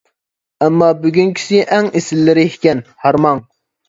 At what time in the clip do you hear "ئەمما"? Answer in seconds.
0.63-0.85